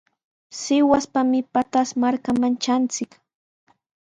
Sihuaspami 0.59 1.39
Pataz 1.53 1.89
markaman 2.01 2.53
tranchik. 2.63 3.11